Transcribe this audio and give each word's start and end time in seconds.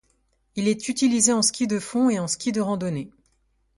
Il 0.55 0.67
est 0.67 0.87
utilisé 0.89 1.31
en 1.31 1.43
ski 1.43 1.67
de 1.67 1.77
fond 1.77 2.09
et 2.09 2.17
en 2.17 2.25
ski 2.27 2.51
de 2.51 2.59
randonnée. 2.59 3.11